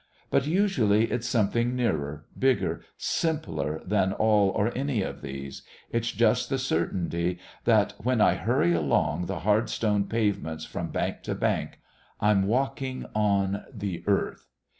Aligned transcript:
But 0.31 0.47
usually 0.47 1.11
it's 1.11 1.27
something 1.27 1.75
nearer, 1.75 2.25
bigger, 2.35 2.81
simpler 2.97 3.83
than 3.85 4.13
all 4.13 4.49
or 4.49 4.75
any 4.75 5.03
of 5.03 5.21
these. 5.21 5.61
It's 5.91 6.11
just 6.11 6.49
the 6.49 6.57
certainty 6.57 7.37
that, 7.65 7.93
when 7.99 8.19
I 8.19 8.33
hurry 8.33 8.73
along 8.73 9.27
the 9.27 9.41
hard 9.41 9.69
stone 9.69 10.05
pavements 10.05 10.65
from 10.65 10.87
bank 10.87 11.21
to 11.25 11.35
bank, 11.35 11.81
I'm 12.19 12.47
walking 12.47 13.05
on 13.13 13.63
the 13.71 14.03
Earth. 14.07 14.47